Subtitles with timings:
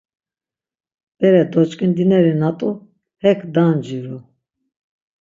[1.19, 2.69] Bere doç̌ǩndineri na t̆u
[3.23, 4.17] hek danciru.